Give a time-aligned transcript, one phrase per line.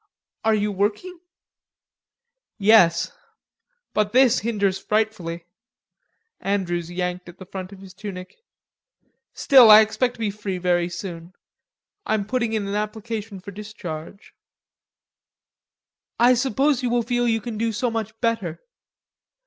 [0.43, 1.19] "Are you working?"
[2.57, 3.11] "Yes....
[3.93, 5.45] But this hinders frightfully."
[6.39, 8.37] Andrews yanked at the front of his tunic.
[9.35, 11.33] "Still, I expect to be free very soon.
[12.03, 14.33] I'm putting in an application for discharge."
[16.19, 18.59] "I suppose you will feel you can do so much better....